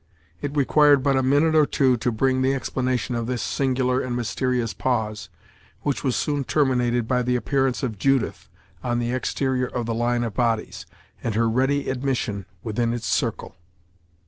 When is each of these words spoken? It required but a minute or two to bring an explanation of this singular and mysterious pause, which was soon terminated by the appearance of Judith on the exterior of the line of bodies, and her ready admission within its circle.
It 0.41 0.57
required 0.57 1.03
but 1.03 1.15
a 1.15 1.21
minute 1.21 1.53
or 1.53 1.67
two 1.67 1.95
to 1.97 2.11
bring 2.11 2.43
an 2.43 2.53
explanation 2.53 3.13
of 3.13 3.27
this 3.27 3.43
singular 3.43 4.01
and 4.01 4.15
mysterious 4.15 4.73
pause, 4.73 5.29
which 5.83 6.03
was 6.03 6.15
soon 6.15 6.43
terminated 6.43 7.07
by 7.07 7.21
the 7.21 7.35
appearance 7.35 7.83
of 7.83 7.99
Judith 7.99 8.49
on 8.83 8.97
the 8.97 9.11
exterior 9.11 9.67
of 9.67 9.85
the 9.85 9.93
line 9.93 10.23
of 10.23 10.33
bodies, 10.33 10.87
and 11.23 11.35
her 11.35 11.47
ready 11.47 11.87
admission 11.87 12.47
within 12.63 12.93
its 12.95 13.05
circle. 13.05 13.55